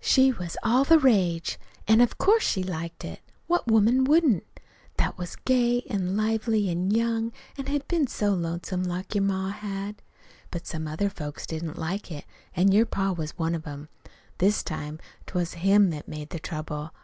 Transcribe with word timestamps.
She 0.00 0.30
was 0.30 0.56
all 0.62 0.84
the 0.84 0.96
rage; 0.96 1.58
an' 1.88 2.00
of 2.00 2.18
course 2.18 2.44
she 2.44 2.62
liked 2.62 3.04
it. 3.04 3.18
What 3.48 3.66
woman 3.68 4.04
wouldn't, 4.04 4.44
that 4.96 5.18
was 5.18 5.34
gay 5.34 5.80
an' 5.90 6.16
lively 6.16 6.68
an' 6.70 6.92
young, 6.92 7.32
an' 7.56 7.66
had 7.66 7.88
been 7.88 8.06
so 8.06 8.32
lonesome 8.32 8.84
like 8.84 9.16
your 9.16 9.24
ma 9.24 9.48
had? 9.50 10.00
But 10.52 10.68
some 10.68 10.86
other 10.86 11.10
folks 11.10 11.48
didn't 11.48 11.78
like 11.80 12.12
it. 12.12 12.26
An' 12.54 12.70
your 12.70 12.86
pa 12.86 13.10
was 13.10 13.36
one 13.36 13.56
of 13.56 13.64
them. 13.64 13.88
This 14.38 14.62
time 14.62 15.00
't 15.26 15.32
was 15.34 15.54
him 15.54 15.90
that 15.90 16.06
made 16.06 16.30
the 16.30 16.38
trouble. 16.38 16.92